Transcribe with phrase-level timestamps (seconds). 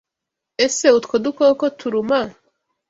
[0.65, 2.19] Ese utwo dukoko turuma?